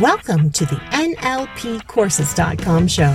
Welcome 0.00 0.50
to 0.50 0.66
the 0.66 0.76
NLPcourses.com 0.76 2.86
show, 2.86 3.12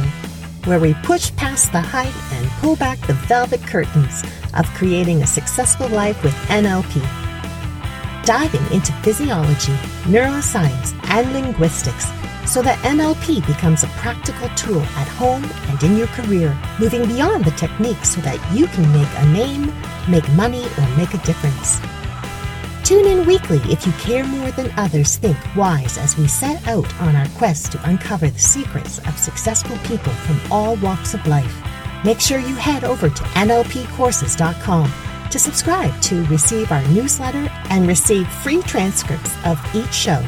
where 0.65 0.79
we 0.79 0.95
push 1.03 1.31
past 1.35 1.71
the 1.71 1.79
hype 1.79 2.33
and 2.33 2.49
pull 2.53 2.75
back 2.75 2.99
the 3.05 3.13
velvet 3.13 3.61
curtains 3.61 4.23
of 4.55 4.65
creating 4.73 5.21
a 5.21 5.27
successful 5.27 5.87
life 5.89 6.23
with 6.23 6.33
NLP. 6.47 6.99
Diving 8.25 8.65
into 8.75 8.91
physiology, 9.03 9.75
neuroscience, 10.05 10.95
and 11.11 11.31
linguistics 11.33 12.07
so 12.49 12.63
that 12.63 12.79
NLP 12.79 13.45
becomes 13.45 13.83
a 13.83 13.87
practical 13.99 14.49
tool 14.55 14.81
at 14.81 15.07
home 15.09 15.45
and 15.69 15.83
in 15.83 15.97
your 15.97 16.07
career, 16.07 16.57
moving 16.79 17.05
beyond 17.05 17.45
the 17.45 17.51
techniques 17.51 18.15
so 18.15 18.21
that 18.21 18.39
you 18.57 18.65
can 18.65 18.91
make 18.91 19.07
a 19.17 19.27
name, 19.27 19.71
make 20.09 20.27
money, 20.29 20.65
or 20.79 20.87
make 20.97 21.13
a 21.13 21.19
difference. 21.19 21.79
Tune 22.91 23.07
in 23.07 23.25
weekly 23.25 23.59
if 23.71 23.87
you 23.87 23.93
care 23.93 24.25
more 24.25 24.51
than 24.51 24.69
others 24.75 25.15
think 25.15 25.37
wise 25.55 25.97
as 25.97 26.17
we 26.17 26.27
set 26.27 26.67
out 26.67 26.93
on 26.95 27.15
our 27.15 27.27
quest 27.37 27.71
to 27.71 27.89
uncover 27.89 28.29
the 28.29 28.37
secrets 28.37 28.97
of 29.07 29.17
successful 29.17 29.77
people 29.85 30.11
from 30.11 30.51
all 30.51 30.75
walks 30.75 31.13
of 31.13 31.25
life. 31.25 31.55
Make 32.03 32.19
sure 32.19 32.39
you 32.39 32.53
head 32.53 32.83
over 32.83 33.09
to 33.09 33.23
NLPcourses.com 33.23 34.91
to 35.29 35.39
subscribe 35.39 36.01
to 36.01 36.25
receive 36.25 36.73
our 36.73 36.85
newsletter 36.89 37.49
and 37.69 37.87
receive 37.87 38.27
free 38.27 38.61
transcripts 38.63 39.37
of 39.45 39.57
each 39.73 39.93
show. 39.93 40.19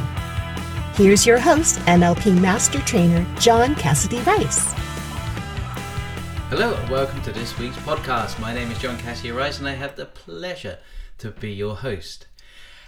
Here's 0.93 1.25
your 1.25 1.39
host, 1.39 1.79
NLP 1.79 2.39
Master 2.39 2.79
Trainer 2.83 3.25
John 3.41 3.75
Cassidy 3.75 4.21
Rice. 4.21 4.71
Hello 6.47 6.75
and 6.75 6.89
welcome 6.89 7.21
to 7.23 7.33
this 7.33 7.59
week's 7.59 7.75
podcast. 7.79 8.39
My 8.39 8.53
name 8.53 8.71
is 8.71 8.79
John 8.79 8.97
Cassidy 8.99 9.31
Rice 9.33 9.59
and 9.59 9.67
I 9.67 9.73
have 9.73 9.97
the 9.97 10.05
pleasure 10.05 10.77
to 11.17 11.31
be 11.31 11.51
your 11.51 11.75
host. 11.75 12.27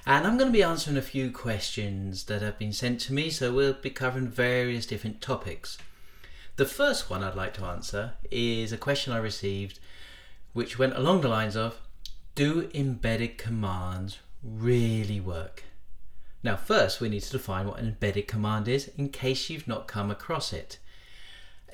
And 0.07 0.27
I'm 0.27 0.37
going 0.37 0.51
to 0.51 0.57
be 0.57 0.61
answering 0.61 0.97
a 0.97 1.01
few 1.01 1.31
questions 1.31 2.25
that 2.25 2.43
have 2.43 2.59
been 2.59 2.73
sent 2.73 2.99
to 3.01 3.13
me, 3.13 3.31
so 3.31 3.51
we'll 3.51 3.73
be 3.73 3.89
covering 3.89 4.27
various 4.27 4.85
different 4.85 5.19
topics. 5.19 5.79
The 6.57 6.65
first 6.65 7.09
one 7.09 7.23
I'd 7.23 7.33
like 7.33 7.55
to 7.55 7.65
answer 7.65 8.13
is 8.29 8.71
a 8.71 8.77
question 8.77 9.13
I 9.13 9.17
received 9.17 9.79
which 10.53 10.77
went 10.77 10.95
along 10.95 11.21
the 11.21 11.27
lines 11.27 11.57
of 11.57 11.81
Do 12.35 12.69
embedded 12.73 13.39
commands 13.39 14.19
really 14.43 15.19
work? 15.19 15.63
Now, 16.43 16.55
first, 16.55 17.01
we 17.01 17.09
need 17.09 17.23
to 17.23 17.31
define 17.31 17.67
what 17.67 17.79
an 17.79 17.87
embedded 17.87 18.27
command 18.27 18.67
is 18.67 18.91
in 18.95 19.09
case 19.09 19.49
you've 19.49 19.67
not 19.67 19.87
come 19.87 20.11
across 20.11 20.53
it. 20.53 20.77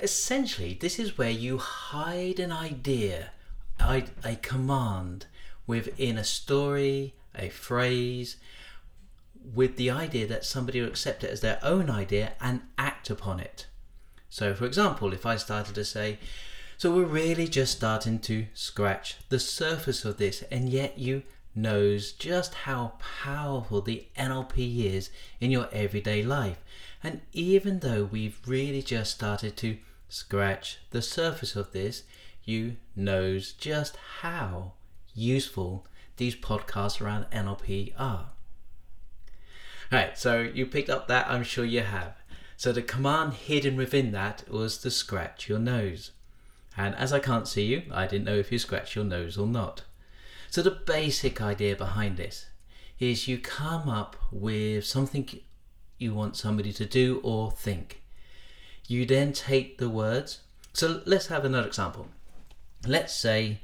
Essentially, 0.00 0.72
this 0.72 0.98
is 0.98 1.18
where 1.18 1.30
you 1.30 1.58
hide 1.58 2.40
an 2.40 2.50
idea, 2.50 3.32
a 3.78 4.36
command 4.40 5.26
within 5.66 6.16
a 6.16 6.24
story, 6.24 7.14
a 7.34 7.48
phrase, 7.48 8.36
with 9.54 9.76
the 9.76 9.90
idea 9.90 10.26
that 10.26 10.44
somebody 10.44 10.80
will 10.80 10.88
accept 10.88 11.24
it 11.24 11.30
as 11.30 11.40
their 11.40 11.58
own 11.62 11.90
idea 11.90 12.32
and 12.40 12.62
act 12.78 13.10
upon 13.10 13.40
it. 13.40 13.66
So, 14.30 14.54
for 14.54 14.64
example, 14.64 15.12
if 15.12 15.26
I 15.26 15.36
started 15.36 15.74
to 15.74 15.84
say, 15.84 16.18
So 16.78 16.90
we're 16.94 17.04
really 17.04 17.46
just 17.46 17.76
starting 17.76 18.18
to 18.20 18.46
scratch 18.54 19.18
the 19.28 19.38
surface 19.38 20.04
of 20.04 20.16
this, 20.16 20.42
and 20.50 20.68
yet 20.68 20.98
you 20.98 21.22
knows 21.54 22.12
just 22.12 22.54
how 22.54 22.94
powerful 23.22 23.80
the 23.80 24.06
NLP 24.16 24.84
is 24.86 25.10
in 25.40 25.50
your 25.50 25.68
everyday 25.72 26.22
life. 26.22 26.58
And 27.02 27.20
even 27.32 27.80
though 27.80 28.04
we've 28.04 28.38
really 28.46 28.82
just 28.82 29.12
started 29.12 29.56
to 29.58 29.78
scratch 30.08 30.78
the 30.90 31.02
surface 31.02 31.56
of 31.56 31.72
this, 31.72 32.04
you 32.44 32.76
knows 32.96 33.52
just 33.52 33.96
how 34.20 34.72
useful 35.14 35.86
these 36.16 36.36
podcasts 36.36 37.00
around 37.00 37.26
NLP 37.30 37.92
are. 37.98 38.30
Right, 39.90 40.16
so 40.16 40.40
you 40.40 40.66
picked 40.66 40.90
up 40.90 41.08
that, 41.08 41.28
I'm 41.28 41.42
sure 41.42 41.64
you 41.64 41.80
have. 41.80 42.14
So 42.56 42.72
the 42.72 42.82
command 42.82 43.34
hidden 43.34 43.76
within 43.76 44.12
that 44.12 44.48
was 44.48 44.78
to 44.78 44.90
scratch 44.90 45.48
your 45.48 45.58
nose. 45.58 46.12
And 46.76 46.94
as 46.94 47.12
I 47.12 47.18
can't 47.18 47.48
see 47.48 47.64
you, 47.64 47.82
I 47.90 48.06
didn't 48.06 48.24
know 48.24 48.36
if 48.36 48.50
you 48.50 48.58
scratch 48.58 48.96
your 48.96 49.04
nose 49.04 49.36
or 49.36 49.46
not. 49.46 49.82
So, 50.50 50.62
the 50.62 50.70
basic 50.70 51.40
idea 51.40 51.76
behind 51.76 52.16
this 52.16 52.46
is 52.98 53.26
you 53.26 53.38
come 53.38 53.88
up 53.88 54.16
with 54.30 54.84
something 54.84 55.28
you 55.98 56.14
want 56.14 56.36
somebody 56.36 56.72
to 56.74 56.84
do 56.84 57.20
or 57.22 57.50
think. 57.50 58.02
You 58.86 59.06
then 59.06 59.32
take 59.32 59.78
the 59.78 59.88
words. 59.88 60.40
So, 60.72 61.02
let's 61.06 61.28
have 61.28 61.44
another 61.44 61.66
example. 61.66 62.08
Let's 62.86 63.14
say 63.14 63.60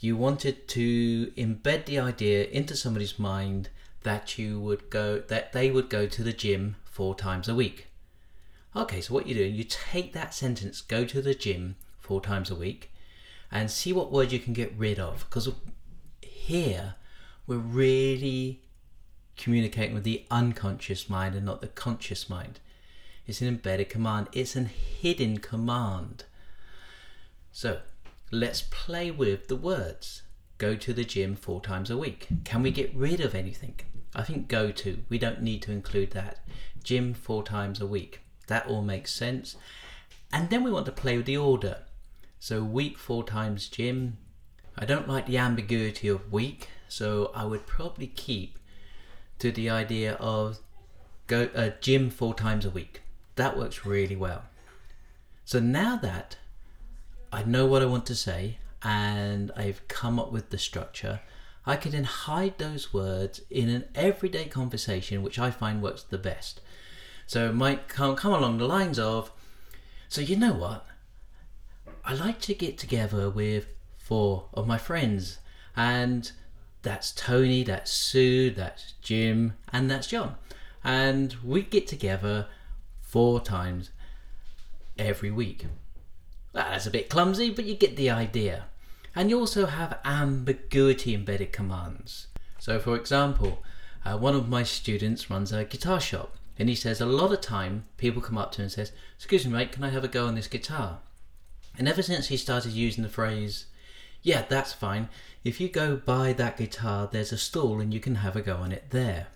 you 0.00 0.16
wanted 0.16 0.68
to 0.68 1.26
embed 1.36 1.86
the 1.86 1.98
idea 1.98 2.44
into 2.46 2.76
somebody's 2.76 3.18
mind 3.18 3.68
that 4.02 4.38
you 4.38 4.60
would 4.60 4.90
go 4.90 5.18
that 5.18 5.52
they 5.52 5.70
would 5.70 5.90
go 5.90 6.06
to 6.06 6.22
the 6.22 6.32
gym 6.32 6.76
four 6.84 7.14
times 7.14 7.48
a 7.48 7.54
week. 7.54 7.88
Okay, 8.76 9.00
so 9.00 9.14
what 9.14 9.26
you 9.26 9.34
do, 9.34 9.44
you 9.44 9.64
take 9.64 10.12
that 10.12 10.34
sentence, 10.34 10.80
go 10.80 11.04
to 11.04 11.20
the 11.20 11.34
gym 11.34 11.76
four 11.98 12.20
times 12.20 12.50
a 12.50 12.54
week, 12.54 12.92
and 13.50 13.70
see 13.70 13.92
what 13.92 14.12
word 14.12 14.30
you 14.30 14.38
can 14.38 14.52
get 14.52 14.72
rid 14.76 15.00
of. 15.00 15.24
Because 15.28 15.48
here 16.20 16.94
we're 17.46 17.56
really 17.56 18.62
communicating 19.36 19.94
with 19.94 20.04
the 20.04 20.24
unconscious 20.30 21.08
mind 21.08 21.34
and 21.34 21.46
not 21.46 21.60
the 21.60 21.68
conscious 21.68 22.28
mind. 22.28 22.60
It's 23.26 23.40
an 23.40 23.48
embedded 23.48 23.88
command, 23.88 24.28
it's 24.32 24.54
an 24.54 24.66
hidden 24.66 25.38
command. 25.38 26.24
So 27.52 27.80
let's 28.30 28.62
play 28.62 29.10
with 29.10 29.48
the 29.48 29.56
words. 29.56 30.22
Go 30.58 30.74
to 30.74 30.92
the 30.92 31.04
gym 31.04 31.36
four 31.36 31.60
times 31.60 31.90
a 31.90 31.96
week. 31.96 32.26
Can 32.44 32.62
we 32.62 32.70
get 32.70 32.94
rid 32.94 33.20
of 33.20 33.34
anything? 33.34 33.74
I 34.14 34.22
think 34.22 34.48
go 34.48 34.70
to. 34.72 35.04
We 35.08 35.18
don't 35.18 35.42
need 35.42 35.62
to 35.62 35.72
include 35.72 36.10
that. 36.12 36.38
Gym 36.82 37.14
four 37.14 37.42
times 37.42 37.80
a 37.80 37.86
week. 37.86 38.20
That 38.48 38.66
all 38.66 38.82
makes 38.82 39.12
sense. 39.12 39.56
And 40.32 40.50
then 40.50 40.64
we 40.64 40.70
want 40.70 40.86
to 40.86 40.92
play 40.92 41.16
with 41.16 41.26
the 41.26 41.36
order. 41.36 41.78
So 42.40 42.62
week 42.62 42.98
four 42.98 43.24
times 43.24 43.68
gym, 43.68 44.18
I 44.76 44.84
don't 44.84 45.08
like 45.08 45.26
the 45.26 45.38
ambiguity 45.38 46.08
of 46.08 46.32
week, 46.32 46.68
so 46.88 47.32
I 47.34 47.44
would 47.44 47.66
probably 47.66 48.06
keep 48.06 48.58
to 49.38 49.50
the 49.50 49.70
idea 49.70 50.14
of 50.14 50.58
go 51.26 51.48
uh, 51.54 51.70
gym 51.80 52.10
four 52.10 52.34
times 52.34 52.64
a 52.64 52.70
week. 52.70 53.02
That 53.36 53.56
works 53.56 53.84
really 53.84 54.16
well. 54.16 54.44
So 55.44 55.60
now 55.60 55.96
that 55.96 56.36
I 57.32 57.42
know 57.44 57.66
what 57.66 57.82
I 57.82 57.86
want 57.86 58.06
to 58.06 58.14
say 58.14 58.58
and 58.82 59.50
I've 59.56 59.86
come 59.88 60.18
up 60.18 60.32
with 60.32 60.50
the 60.50 60.58
structure, 60.58 61.20
I 61.66 61.76
can 61.76 61.92
then 61.92 62.04
hide 62.04 62.58
those 62.58 62.94
words 62.94 63.42
in 63.50 63.68
an 63.68 63.84
everyday 63.94 64.46
conversation, 64.46 65.22
which 65.22 65.38
I 65.38 65.50
find 65.50 65.82
works 65.82 66.02
the 66.02 66.18
best. 66.18 66.60
So 67.26 67.48
it 67.48 67.54
might 67.54 67.88
come, 67.88 68.16
come 68.16 68.32
along 68.32 68.58
the 68.58 68.66
lines 68.66 68.98
of, 68.98 69.30
so 70.08 70.20
you 70.20 70.36
know 70.36 70.54
what? 70.54 70.86
I 72.04 72.14
like 72.14 72.40
to 72.42 72.54
get 72.54 72.78
together 72.78 73.28
with 73.28 73.66
four 73.98 74.46
of 74.54 74.66
my 74.66 74.78
friends, 74.78 75.38
and 75.76 76.32
that's 76.80 77.12
Tony, 77.12 77.64
that's 77.64 77.92
Sue, 77.92 78.50
that's 78.50 78.94
Jim, 79.02 79.54
and 79.70 79.90
that's 79.90 80.06
John. 80.06 80.36
And 80.82 81.36
we 81.44 81.62
get 81.62 81.86
together 81.86 82.46
four 83.02 83.40
times 83.40 83.90
every 84.98 85.30
week. 85.30 85.66
That's 86.64 86.86
a 86.86 86.90
bit 86.90 87.08
clumsy, 87.08 87.50
but 87.50 87.64
you 87.64 87.74
get 87.74 87.96
the 87.96 88.10
idea. 88.10 88.66
And 89.14 89.30
you 89.30 89.38
also 89.38 89.66
have 89.66 89.98
ambiguity 90.04 91.14
embedded 91.14 91.52
commands. 91.52 92.28
So, 92.58 92.78
for 92.78 92.96
example, 92.96 93.62
uh, 94.04 94.16
one 94.16 94.34
of 94.34 94.48
my 94.48 94.62
students 94.62 95.30
runs 95.30 95.52
a 95.52 95.64
guitar 95.64 96.00
shop, 96.00 96.36
and 96.58 96.68
he 96.68 96.74
says 96.74 97.00
a 97.00 97.06
lot 97.06 97.32
of 97.32 97.40
time 97.40 97.84
people 97.96 98.22
come 98.22 98.38
up 98.38 98.52
to 98.52 98.58
him 98.58 98.64
and 98.64 98.72
says, 98.72 98.92
"Excuse 99.16 99.46
me, 99.46 99.52
mate, 99.52 99.72
can 99.72 99.84
I 99.84 99.90
have 99.90 100.04
a 100.04 100.08
go 100.08 100.26
on 100.26 100.34
this 100.34 100.48
guitar?" 100.48 100.98
And 101.78 101.88
ever 101.88 102.02
since 102.02 102.26
he 102.26 102.36
started 102.36 102.72
using 102.72 103.04
the 103.04 103.08
phrase 103.08 103.66
yeah, 104.22 104.44
that's 104.48 104.72
fine. 104.72 105.08
If 105.44 105.60
you 105.60 105.68
go 105.68 105.96
buy 105.96 106.32
that 106.34 106.56
guitar, 106.56 107.08
there's 107.10 107.32
a 107.32 107.38
stall 107.38 107.80
and 107.80 107.94
you 107.94 108.00
can 108.00 108.16
have 108.16 108.36
a 108.36 108.42
go 108.42 108.56
on 108.56 108.72
it 108.72 108.90
there. 108.90 109.28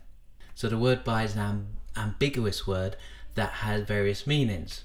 So 0.54 0.68
the 0.68 0.78
word 0.78 1.04
buy 1.04 1.22
is 1.24 1.36
an 1.36 1.68
ambiguous 1.96 2.66
word 2.66 2.96
that 3.34 3.50
has 3.50 3.82
various 3.82 4.26
meanings. 4.26 4.84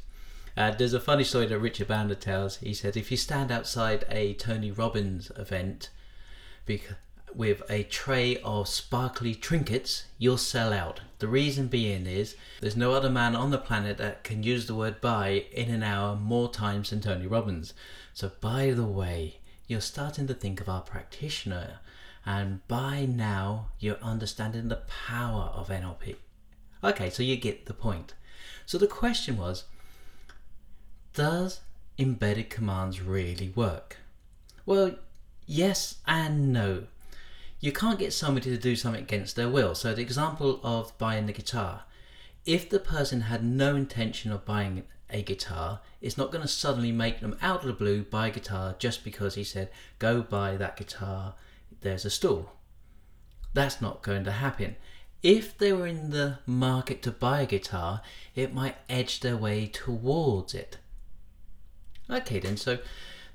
Uh, 0.57 0.71
there's 0.71 0.95
a 0.95 0.99
funny 0.99 1.23
story 1.23 1.45
that 1.45 1.59
Richard 1.59 1.87
Bandler 1.87 2.19
tells. 2.19 2.57
He 2.57 2.73
said, 2.73 2.97
if 2.97 3.11
you 3.11 3.17
stand 3.17 3.51
outside 3.51 4.05
a 4.09 4.33
Tony 4.33 4.71
Robbins 4.71 5.31
event 5.37 5.91
with 7.35 7.61
a 7.69 7.83
tray 7.83 8.37
of 8.37 8.67
sparkly 8.67 9.35
trinkets, 9.35 10.05
you'll 10.17 10.39
sell 10.39 10.73
out. 10.73 11.01
The 11.19 11.27
reason 11.27 11.67
being 11.67 12.07
is 12.07 12.35
there's 12.59 12.75
no 12.75 12.93
other 12.93 13.09
man 13.09 13.35
on 13.35 13.51
the 13.51 13.59
planet 13.59 13.99
that 13.99 14.23
can 14.23 14.41
use 14.41 14.65
the 14.65 14.73
word 14.73 14.99
buy 14.99 15.45
in 15.51 15.69
an 15.69 15.83
hour 15.83 16.15
more 16.15 16.49
times 16.49 16.89
than 16.89 17.01
Tony 17.01 17.27
Robbins. 17.27 17.75
So, 18.15 18.31
by 18.41 18.71
the 18.71 18.83
way, 18.83 19.37
you're 19.67 19.79
starting 19.79 20.25
to 20.25 20.33
think 20.33 20.59
of 20.59 20.67
our 20.67 20.81
practitioner, 20.81 21.81
and 22.25 22.67
by 22.67 23.05
now 23.05 23.67
you're 23.79 24.01
understanding 24.01 24.69
the 24.69 24.81
power 25.05 25.51
of 25.53 25.69
NLP. 25.69 26.15
Okay, 26.83 27.11
so 27.11 27.21
you 27.21 27.35
get 27.37 27.67
the 27.67 27.75
point. 27.75 28.15
So 28.65 28.79
the 28.79 28.87
question 28.87 29.37
was 29.37 29.65
Does 31.17 31.61
embedded 31.97 32.51
commands 32.51 33.01
really 33.01 33.49
work? 33.55 33.97
Well, 34.67 34.97
yes 35.47 35.95
and 36.05 36.53
no. 36.53 36.83
You 37.59 37.71
can't 37.71 37.97
get 37.97 38.13
somebody 38.13 38.51
to 38.51 38.57
do 38.57 38.75
something 38.75 39.01
against 39.01 39.35
their 39.35 39.49
will. 39.49 39.73
So, 39.73 39.95
the 39.95 40.03
example 40.03 40.59
of 40.61 40.95
buying 40.99 41.25
the 41.25 41.33
guitar 41.33 41.85
if 42.45 42.69
the 42.69 42.77
person 42.77 43.21
had 43.21 43.43
no 43.43 43.75
intention 43.75 44.31
of 44.31 44.45
buying 44.45 44.83
a 45.09 45.23
guitar, 45.23 45.79
it's 46.01 46.19
not 46.19 46.31
going 46.31 46.43
to 46.43 46.47
suddenly 46.47 46.91
make 46.91 47.19
them 47.19 47.35
out 47.41 47.61
of 47.61 47.65
the 47.65 47.73
blue 47.73 48.03
buy 48.03 48.27
a 48.27 48.31
guitar 48.31 48.75
just 48.77 49.03
because 49.03 49.33
he 49.33 49.43
said, 49.43 49.71
go 49.97 50.21
buy 50.21 50.55
that 50.55 50.77
guitar, 50.77 51.33
there's 51.81 52.05
a 52.05 52.11
stall. 52.11 52.51
That's 53.55 53.81
not 53.81 54.03
going 54.03 54.23
to 54.25 54.33
happen. 54.33 54.75
If 55.23 55.57
they 55.57 55.73
were 55.73 55.87
in 55.87 56.11
the 56.11 56.37
market 56.45 57.01
to 57.01 57.11
buy 57.11 57.41
a 57.41 57.47
guitar, 57.47 58.03
it 58.35 58.53
might 58.53 58.77
edge 58.87 59.21
their 59.21 59.35
way 59.35 59.65
towards 59.65 60.53
it. 60.53 60.77
Okay, 62.09 62.39
then, 62.39 62.57
so 62.57 62.79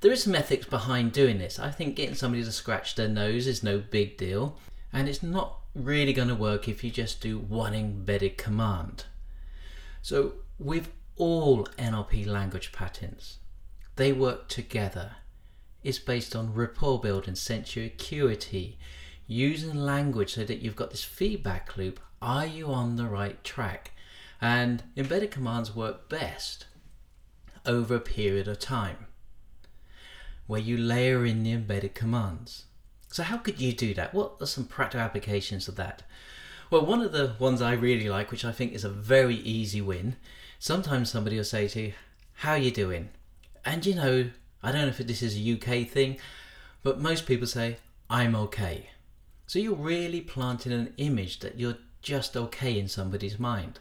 there 0.01 0.13
is 0.13 0.25
some 0.25 0.35
ethics 0.35 0.67
behind 0.67 1.13
doing 1.13 1.39
this. 1.39 1.59
I 1.59 1.71
think 1.71 1.97
getting 1.97 2.15
somebody 2.15 2.43
to 2.43 2.53
scratch 2.53 2.95
their 2.95 3.09
nose 3.09 3.47
is 3.47 3.63
no 3.63 3.79
big 3.79 4.17
deal, 4.17 4.59
and 4.93 5.09
it's 5.09 5.23
not 5.23 5.59
really 5.75 6.13
going 6.13 6.29
to 6.29 6.35
work 6.35 6.69
if 6.69 6.83
you 6.83 6.91
just 6.91 7.21
do 7.21 7.39
one 7.39 7.75
embedded 7.75 8.39
command. 8.39 9.05
So, 10.01 10.35
with 10.59 10.91
all 11.17 11.67
NLP 11.79 12.27
language 12.27 12.73
patterns, 12.73 13.39
they 13.97 14.13
work 14.13 14.49
together. 14.49 15.17
It's 15.83 15.99
based 15.99 16.35
on 16.35 16.55
rapport 16.55 17.01
building, 17.01 17.35
sensory 17.35 17.87
acuity, 17.87 18.79
using 19.27 19.75
language 19.75 20.35
so 20.35 20.45
that 20.45 20.61
you've 20.61 20.77
got 20.77 20.91
this 20.91 21.05
feedback 21.05 21.77
loop. 21.77 22.01
Are 22.21 22.47
you 22.47 22.69
on 22.69 22.97
the 22.97 23.07
right 23.07 23.43
track? 23.45 23.93
And 24.41 24.83
embedded 24.97 25.31
commands 25.31 25.75
work 25.75 26.09
best 26.09 26.67
over 27.65 27.95
a 27.95 28.01
period 28.01 28.49
of 28.49 28.59
time 28.59 29.07
where 30.47 30.61
you 30.61 30.77
layer 30.77 31.25
in 31.25 31.43
the 31.43 31.53
embedded 31.53 31.95
commands. 31.95 32.65
So, 33.09 33.23
how 33.23 33.39
could 33.39 33.61
you 33.61 33.73
do 33.73 33.95
that? 33.95 34.13
What 34.13 34.37
are 34.41 34.47
some 34.47 34.65
practical 34.65 35.05
applications 35.05 35.69
of 35.69 35.77
that? 35.77 36.03
Well, 36.71 36.87
one 36.87 37.03
of 37.03 37.13
the 37.13 37.35
ones 37.39 37.61
I 37.61 37.73
really 37.73 38.09
like, 38.09 38.31
which 38.31 38.45
I 38.45 38.53
think 38.53 38.73
is 38.73 38.85
a 38.85 38.89
very 38.89 39.37
easy 39.37 39.81
win, 39.81 40.17
sometimes 40.59 41.11
somebody 41.11 41.37
will 41.37 41.45
say 41.45 41.69
to 41.69 41.81
you, 41.81 41.93
How 42.35 42.53
are 42.53 42.59
you 42.59 42.71
doing? 42.71 43.11
And 43.65 43.85
you 43.85 43.95
know, 43.95 44.31
I 44.63 44.73
don't 44.73 44.83
know 44.83 44.89
if 44.89 44.99
this 44.99 45.23
is 45.23 45.37
a 45.37 45.53
UK 45.53 45.89
thing, 45.89 46.19
but 46.83 47.01
most 47.01 47.27
people 47.27 47.47
say, 47.47 47.77
I'm 48.09 48.35
okay. 48.35 48.91
So 49.47 49.59
you're 49.59 49.75
really 49.75 50.21
planting 50.21 50.73
an 50.73 50.95
image 50.97 51.41
that 51.41 51.59
you're 51.59 51.79
just 52.01 52.37
okay 52.37 52.79
in 52.79 52.89
somebody's 52.89 53.39
mind. 53.39 53.79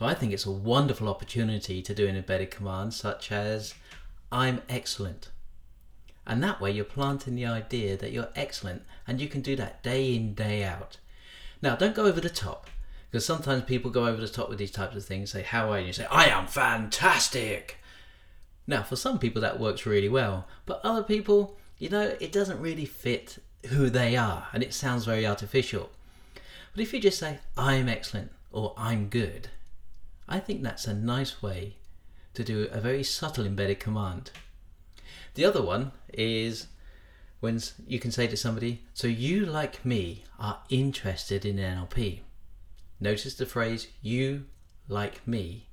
So 0.00 0.06
I 0.06 0.14
think 0.14 0.32
it's 0.32 0.46
a 0.46 0.50
wonderful 0.50 1.10
opportunity 1.10 1.82
to 1.82 1.94
do 1.94 2.08
an 2.08 2.16
embedded 2.16 2.50
command 2.50 2.94
such 2.94 3.30
as 3.30 3.74
I'm 4.32 4.62
excellent. 4.66 5.28
And 6.26 6.42
that 6.42 6.58
way 6.58 6.70
you're 6.70 6.86
planting 6.86 7.34
the 7.34 7.44
idea 7.44 7.98
that 7.98 8.10
you're 8.10 8.30
excellent 8.34 8.84
and 9.06 9.20
you 9.20 9.28
can 9.28 9.42
do 9.42 9.56
that 9.56 9.82
day 9.82 10.16
in, 10.16 10.32
day 10.32 10.64
out. 10.64 10.96
Now, 11.60 11.76
don't 11.76 11.94
go 11.94 12.06
over 12.06 12.18
the 12.18 12.30
top 12.30 12.66
because 13.10 13.26
sometimes 13.26 13.64
people 13.64 13.90
go 13.90 14.06
over 14.06 14.22
the 14.22 14.28
top 14.28 14.48
with 14.48 14.56
these 14.56 14.70
types 14.70 14.96
of 14.96 15.04
things, 15.04 15.32
say, 15.32 15.42
How 15.42 15.70
are 15.70 15.78
you? 15.78 15.88
you 15.88 15.92
say, 15.92 16.06
I 16.10 16.28
am 16.28 16.46
fantastic. 16.46 17.76
Now, 18.66 18.82
for 18.82 18.96
some 18.96 19.18
people 19.18 19.42
that 19.42 19.60
works 19.60 19.84
really 19.84 20.08
well, 20.08 20.46
but 20.64 20.80
other 20.82 21.02
people, 21.02 21.58
you 21.76 21.90
know, 21.90 22.16
it 22.18 22.32
doesn't 22.32 22.62
really 22.62 22.86
fit 22.86 23.36
who 23.66 23.90
they 23.90 24.16
are 24.16 24.48
and 24.54 24.62
it 24.62 24.72
sounds 24.72 25.04
very 25.04 25.26
artificial. 25.26 25.90
But 26.72 26.80
if 26.80 26.94
you 26.94 27.00
just 27.00 27.18
say, 27.18 27.40
I'm 27.54 27.86
excellent 27.86 28.32
or 28.50 28.72
I'm 28.78 29.08
good, 29.08 29.50
I 30.30 30.38
think 30.38 30.62
that's 30.62 30.86
a 30.86 30.94
nice 30.94 31.42
way 31.42 31.76
to 32.34 32.44
do 32.44 32.68
a 32.70 32.80
very 32.80 33.02
subtle 33.02 33.44
embedded 33.44 33.80
command. 33.80 34.30
The 35.34 35.44
other 35.44 35.60
one 35.60 35.92
is 36.12 36.68
when 37.40 37.60
you 37.86 37.98
can 37.98 38.12
say 38.12 38.26
to 38.28 38.36
somebody, 38.36 38.84
So 38.94 39.08
you, 39.08 39.44
like 39.44 39.84
me, 39.84 40.24
are 40.38 40.60
interested 40.68 41.44
in 41.44 41.56
NLP. 41.56 42.20
Notice 43.00 43.34
the 43.34 43.46
phrase, 43.46 43.88
You, 44.00 44.46
like 44.88 45.26
me. 45.26 45.66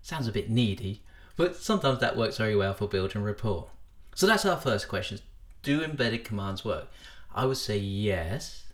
Sounds 0.00 0.28
a 0.28 0.32
bit 0.32 0.48
needy, 0.48 1.02
but 1.36 1.56
sometimes 1.56 1.98
that 2.00 2.16
works 2.16 2.36
very 2.38 2.54
well 2.54 2.74
for 2.74 2.86
building 2.86 3.22
rapport. 3.22 3.70
So 4.14 4.26
that's 4.26 4.46
our 4.46 4.56
first 4.56 4.88
question 4.88 5.18
do 5.66 5.82
embedded 5.82 6.24
commands 6.24 6.64
work? 6.64 6.86
I 7.34 7.44
would 7.44 7.56
say 7.56 7.76
yes. 7.76 8.65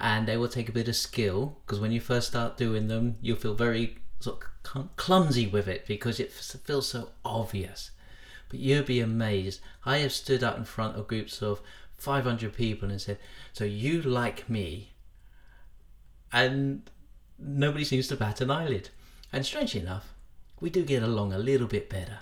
And 0.00 0.26
they 0.26 0.36
will 0.36 0.48
take 0.48 0.68
a 0.68 0.72
bit 0.72 0.88
of 0.88 0.96
skill 0.96 1.58
because 1.66 1.80
when 1.80 1.92
you 1.92 2.00
first 2.00 2.28
start 2.28 2.56
doing 2.56 2.88
them, 2.88 3.16
you'll 3.20 3.36
feel 3.36 3.54
very 3.54 3.98
sort 4.20 4.42
of 4.74 4.96
clumsy 4.96 5.46
with 5.46 5.68
it 5.68 5.86
because 5.86 6.20
it 6.20 6.32
feels 6.32 6.88
so 6.88 7.10
obvious. 7.24 7.90
But 8.48 8.60
you'll 8.60 8.84
be 8.84 9.00
amazed. 9.00 9.60
I 9.84 9.98
have 9.98 10.12
stood 10.12 10.42
up 10.42 10.56
in 10.56 10.64
front 10.64 10.96
of 10.96 11.08
groups 11.08 11.42
of 11.42 11.60
500 11.98 12.54
people 12.54 12.90
and 12.90 13.00
said, 13.00 13.18
So 13.52 13.64
you 13.64 14.00
like 14.02 14.48
me? 14.48 14.92
And 16.32 16.88
nobody 17.38 17.84
seems 17.84 18.08
to 18.08 18.16
bat 18.16 18.40
an 18.40 18.50
eyelid. 18.50 18.90
And 19.32 19.44
strangely 19.44 19.80
enough, 19.80 20.14
we 20.60 20.70
do 20.70 20.84
get 20.84 21.02
along 21.02 21.32
a 21.32 21.38
little 21.38 21.66
bit 21.66 21.90
better. 21.90 22.20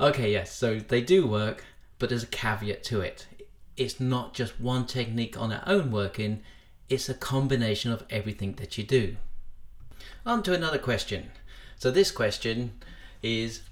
Okay, 0.00 0.32
yes, 0.32 0.52
so 0.54 0.78
they 0.78 1.00
do 1.00 1.26
work 1.26 1.64
but 2.02 2.08
there's 2.08 2.24
a 2.24 2.26
caveat 2.26 2.82
to 2.82 3.00
it. 3.00 3.28
It's 3.76 4.00
not 4.00 4.34
just 4.34 4.60
one 4.60 4.86
technique 4.86 5.38
on 5.38 5.52
its 5.52 5.64
own 5.66 5.90
working, 5.90 6.42
it's 6.88 7.08
a 7.08 7.14
combination 7.14 7.90
of 7.90 8.04
everything 8.10 8.54
that 8.54 8.76
you 8.76 8.84
do. 8.84 9.16
On 10.26 10.42
to 10.42 10.52
another 10.52 10.78
question. 10.78 11.30
So, 11.78 11.90
this 11.90 12.10
question 12.10 12.72
is 13.22 13.62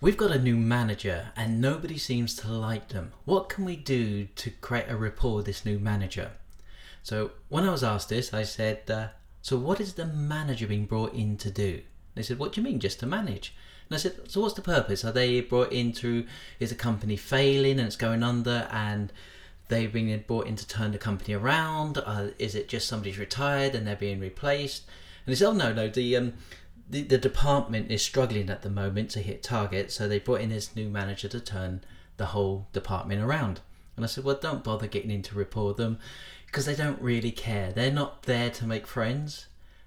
We've 0.00 0.16
got 0.16 0.32
a 0.32 0.38
new 0.38 0.56
manager 0.56 1.28
and 1.36 1.60
nobody 1.60 1.96
seems 1.96 2.34
to 2.36 2.48
like 2.48 2.88
them. 2.88 3.12
What 3.24 3.48
can 3.48 3.64
we 3.64 3.76
do 3.76 4.26
to 4.26 4.50
create 4.50 4.88
a 4.88 4.96
rapport 4.96 5.36
with 5.36 5.46
this 5.46 5.64
new 5.64 5.78
manager? 5.78 6.32
So, 7.02 7.32
when 7.48 7.64
I 7.64 7.70
was 7.70 7.84
asked 7.84 8.08
this, 8.08 8.34
I 8.34 8.42
said, 8.42 8.90
uh, 8.90 9.08
So, 9.42 9.56
what 9.56 9.80
is 9.80 9.94
the 9.94 10.06
manager 10.06 10.66
being 10.66 10.86
brought 10.86 11.14
in 11.14 11.36
to 11.38 11.50
do? 11.50 11.82
They 12.14 12.22
said, 12.22 12.38
What 12.38 12.52
do 12.52 12.60
you 12.60 12.64
mean, 12.66 12.80
just 12.80 13.00
to 13.00 13.06
manage? 13.06 13.54
And 13.88 13.96
I 13.96 13.98
said, 13.98 14.30
so 14.30 14.40
what's 14.40 14.54
the 14.54 14.62
purpose? 14.62 15.04
Are 15.04 15.12
they 15.12 15.40
brought 15.40 15.72
in 15.72 15.92
to, 15.94 16.26
is 16.58 16.70
the 16.70 16.76
company 16.76 17.16
failing 17.16 17.78
and 17.78 17.86
it's 17.86 17.96
going 17.96 18.22
under 18.22 18.66
and 18.70 19.12
they've 19.68 19.92
been 19.92 20.24
brought 20.26 20.46
in 20.46 20.56
to 20.56 20.66
turn 20.66 20.92
the 20.92 20.98
company 20.98 21.34
around? 21.34 21.98
Uh, 21.98 22.28
is 22.38 22.54
it 22.54 22.68
just 22.68 22.88
somebody's 22.88 23.18
retired 23.18 23.74
and 23.74 23.86
they're 23.86 23.96
being 23.96 24.20
replaced? 24.20 24.84
And 25.26 25.32
they 25.32 25.36
said, 25.36 25.48
oh 25.48 25.52
no, 25.52 25.72
no, 25.72 25.88
the, 25.88 26.16
um, 26.16 26.34
the, 26.88 27.02
the 27.02 27.18
department 27.18 27.90
is 27.90 28.02
struggling 28.02 28.50
at 28.50 28.62
the 28.62 28.70
moment 28.70 29.10
to 29.10 29.20
hit 29.20 29.42
target, 29.42 29.90
so 29.90 30.06
they 30.06 30.18
brought 30.18 30.42
in 30.42 30.50
this 30.50 30.76
new 30.76 30.88
manager 30.88 31.28
to 31.28 31.40
turn 31.40 31.82
the 32.16 32.26
whole 32.26 32.68
department 32.72 33.22
around. 33.22 33.60
And 33.96 34.04
I 34.04 34.08
said, 34.08 34.24
well, 34.24 34.38
don't 34.40 34.64
bother 34.64 34.86
getting 34.86 35.10
in 35.10 35.22
to 35.22 35.34
report 35.34 35.76
them 35.76 35.98
because 36.46 36.66
they 36.66 36.74
don't 36.74 37.00
really 37.00 37.30
care. 37.30 37.72
They're 37.72 37.90
not 37.90 38.24
there 38.24 38.50
to 38.50 38.66
make 38.66 38.86
friends. 38.86 39.46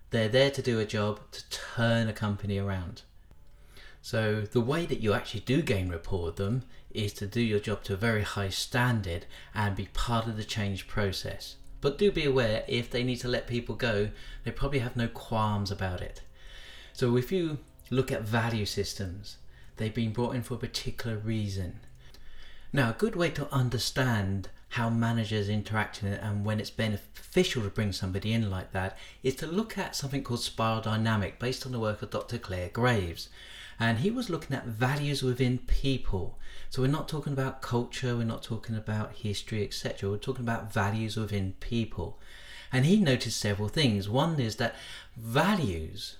They're 0.09 0.29
there 0.29 0.51
to 0.51 0.61
do 0.61 0.79
a 0.79 0.85
job 0.85 1.19
to 1.31 1.49
turn 1.49 2.07
a 2.07 2.13
company 2.13 2.57
around. 2.57 3.03
So 4.01 4.41
the 4.41 4.61
way 4.61 4.85
that 4.85 5.01
you 5.01 5.13
actually 5.13 5.41
do 5.41 5.61
gain 5.61 5.89
rapport 5.89 6.25
with 6.25 6.37
them 6.37 6.63
is 6.97 7.13
to 7.13 7.27
do 7.27 7.39
your 7.39 7.59
job 7.59 7.83
to 7.83 7.93
a 7.93 7.97
very 7.97 8.23
high 8.23 8.49
standard 8.49 9.25
and 9.53 9.75
be 9.75 9.89
part 9.93 10.25
of 10.25 10.35
the 10.35 10.43
change 10.43 10.87
process. 10.87 11.55
But 11.79 11.97
do 11.97 12.11
be 12.11 12.25
aware 12.25 12.65
if 12.67 12.89
they 12.89 13.03
need 13.03 13.17
to 13.17 13.27
let 13.27 13.47
people 13.47 13.75
go, 13.75 14.09
they 14.43 14.51
probably 14.51 14.79
have 14.79 14.97
no 14.97 15.07
qualms 15.07 15.69
about 15.69 16.01
it. 16.01 16.21
So 16.93 17.15
if 17.15 17.31
you 17.31 17.59
look 17.91 18.11
at 18.11 18.23
value 18.23 18.65
systems, 18.65 19.37
they've 19.77 19.93
been 19.93 20.11
brought 20.11 20.35
in 20.35 20.41
for 20.41 20.55
a 20.55 20.57
particular 20.57 21.17
reason. 21.17 21.79
Now, 22.73 22.89
a 22.89 22.93
good 22.93 23.15
way 23.15 23.29
to 23.31 23.53
understand 23.53 24.49
how 24.69 24.89
managers 24.89 25.47
interact 25.47 26.03
in 26.03 26.13
and 26.13 26.43
when 26.43 26.59
it's 26.59 26.69
beneficial 26.69 27.63
to 27.63 27.69
bring 27.69 27.93
somebody 27.93 28.33
in 28.33 28.49
like 28.49 28.71
that 28.73 28.97
is 29.23 29.35
to 29.35 29.47
look 29.47 29.77
at 29.77 29.95
something 29.95 30.23
called 30.23 30.41
spiral 30.41 30.81
dynamic 30.81 31.39
based 31.39 31.65
on 31.65 31.71
the 31.71 31.79
work 31.79 32.01
of 32.01 32.09
Dr. 32.09 32.37
Clare 32.37 32.69
Graves 32.69 33.29
and 33.79 33.99
he 33.99 34.09
was 34.09 34.29
looking 34.29 34.55
at 34.55 34.65
values 34.65 35.21
within 35.21 35.59
people. 35.59 36.39
So 36.69 36.81
we're 36.81 36.87
not 36.87 37.07
talking 37.07 37.33
about 37.33 37.61
culture, 37.61 38.15
we're 38.15 38.23
not 38.23 38.43
talking 38.43 38.75
about 38.75 39.13
history, 39.13 39.63
etc. 39.63 40.09
We're 40.09 40.17
talking 40.17 40.43
about 40.43 40.73
values 40.73 41.15
within 41.15 41.53
people. 41.59 42.19
And 42.71 42.85
he 42.85 42.97
noticed 42.97 43.39
several 43.39 43.69
things. 43.69 44.09
One 44.09 44.39
is 44.39 44.57
that 44.57 44.75
values 45.15 46.17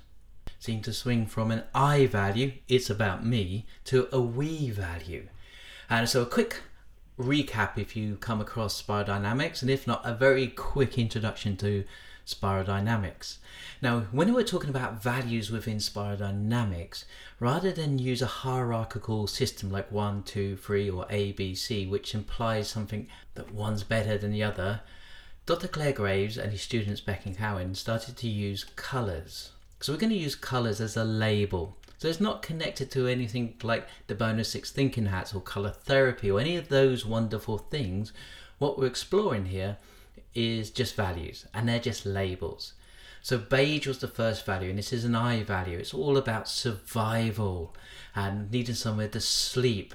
seem 0.59 0.81
to 0.81 0.93
swing 0.93 1.25
from 1.25 1.51
an 1.51 1.63
I 1.73 2.05
value, 2.05 2.53
it's 2.67 2.89
about 2.89 3.25
me, 3.25 3.65
to 3.85 4.07
a 4.11 4.21
we 4.21 4.69
value. 4.69 5.27
And 5.89 6.07
so 6.07 6.21
a 6.21 6.25
quick 6.25 6.61
recap 7.19 7.77
if 7.77 7.95
you 7.95 8.15
come 8.17 8.41
across 8.41 8.75
spiral 8.75 9.05
dynamics, 9.05 9.61
and 9.61 9.71
if 9.71 9.87
not, 9.87 10.01
a 10.03 10.13
very 10.13 10.47
quick 10.47 10.97
introduction 10.97 11.57
to 11.57 11.83
spiral 12.27 12.65
dynamics. 12.65 13.39
Now, 13.81 14.01
when 14.11 14.33
we're 14.33 14.43
talking 14.43 14.69
about 14.69 15.01
values 15.01 15.49
within 15.49 15.79
spiral 15.79 16.17
dynamics, 16.17 17.05
rather 17.39 17.71
than 17.71 17.99
use 17.99 18.21
a 18.21 18.27
hierarchical 18.27 19.27
system 19.27 19.71
like 19.71 19.89
one, 19.91 20.23
two, 20.23 20.57
three, 20.57 20.89
or 20.89 21.05
A, 21.09 21.31
B, 21.31 21.55
C, 21.55 21.87
which 21.87 22.13
implies 22.13 22.67
something 22.67 23.07
that 23.35 23.53
one's 23.53 23.83
better 23.83 24.17
than 24.17 24.31
the 24.31 24.43
other, 24.43 24.81
Dr. 25.45 25.69
Clare 25.69 25.93
Graves 25.93 26.37
and 26.37 26.51
his 26.51 26.61
students 26.61 26.99
Beck 26.99 27.25
and 27.25 27.37
Cowan 27.37 27.75
started 27.75 28.17
to 28.17 28.27
use 28.27 28.65
colours. 28.75 29.51
So 29.79 29.93
we're 29.93 29.99
going 29.99 30.11
to 30.11 30.17
use 30.17 30.35
colours 30.35 30.81
as 30.81 30.97
a 30.97 31.05
label. 31.05 31.77
So 31.97 32.09
it's 32.09 32.19
not 32.19 32.41
connected 32.41 32.91
to 32.91 33.07
anything 33.07 33.53
like 33.63 33.87
de 34.07 34.15
Bono's 34.15 34.49
six 34.49 34.69
thinking 34.69 35.05
hats 35.05 35.33
or 35.33 35.39
colour 35.39 35.69
therapy 35.69 36.29
or 36.29 36.41
any 36.41 36.57
of 36.57 36.67
those 36.67 37.05
wonderful 37.05 37.57
things. 37.57 38.11
What 38.57 38.77
we're 38.77 38.87
exploring 38.87 39.45
here 39.45 39.77
is 40.33 40.69
just 40.69 40.95
values 40.95 41.45
and 41.53 41.67
they're 41.67 41.79
just 41.79 42.05
labels. 42.05 42.73
So 43.21 43.37
beige 43.37 43.87
was 43.87 43.99
the 43.99 44.07
first 44.07 44.45
value, 44.45 44.69
and 44.69 44.77
this 44.77 44.93
is 44.93 45.03
an 45.03 45.15
I 45.15 45.43
value. 45.43 45.77
It's 45.77 45.93
all 45.93 46.15
about 46.15 46.47
survival 46.47 47.75
and 48.15 48.49
needing 48.49 48.75
somewhere 48.75 49.09
to 49.09 49.19
sleep. 49.19 49.93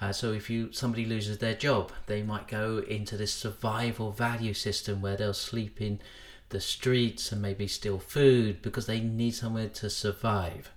Uh, 0.00 0.12
so 0.12 0.32
if 0.32 0.48
you 0.48 0.72
somebody 0.72 1.04
loses 1.04 1.38
their 1.38 1.54
job, 1.54 1.90
they 2.06 2.22
might 2.22 2.46
go 2.46 2.78
into 2.78 3.16
this 3.16 3.34
survival 3.34 4.12
value 4.12 4.54
system 4.54 5.02
where 5.02 5.16
they'll 5.16 5.34
sleep 5.34 5.80
in 5.80 6.00
the 6.50 6.60
streets 6.60 7.32
and 7.32 7.42
maybe 7.42 7.66
steal 7.66 7.98
food 7.98 8.62
because 8.62 8.86
they 8.86 9.00
need 9.00 9.34
somewhere 9.34 9.68
to 9.68 9.90
survive. 9.90 10.70